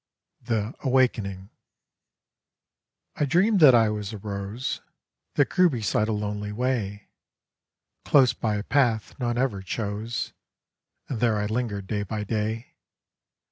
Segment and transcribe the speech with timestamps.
[0.41, 1.51] THE AWAKENING
[3.17, 4.81] I dreamed that I was a rose
[5.35, 7.09] That grew beside a lonely way,
[8.03, 10.33] Close by a path none ever chose,
[11.07, 12.73] And there I lingered day by day.